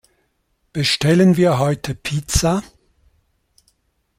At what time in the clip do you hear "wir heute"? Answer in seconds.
1.37-1.93